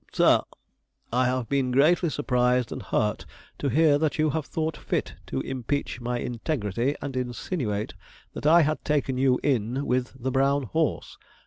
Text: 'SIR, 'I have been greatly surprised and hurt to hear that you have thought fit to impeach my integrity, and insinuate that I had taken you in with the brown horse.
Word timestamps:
'SIR, 0.11 0.41
'I 1.13 1.25
have 1.27 1.47
been 1.47 1.69
greatly 1.69 2.09
surprised 2.09 2.71
and 2.71 2.81
hurt 2.81 3.23
to 3.59 3.67
hear 3.69 3.99
that 3.99 4.17
you 4.17 4.31
have 4.31 4.47
thought 4.47 4.75
fit 4.75 5.13
to 5.27 5.41
impeach 5.41 6.01
my 6.01 6.17
integrity, 6.17 6.95
and 7.03 7.15
insinuate 7.15 7.93
that 8.33 8.47
I 8.47 8.61
had 8.63 8.83
taken 8.83 9.19
you 9.19 9.39
in 9.43 9.85
with 9.85 10.15
the 10.19 10.31
brown 10.31 10.63
horse. 10.63 11.19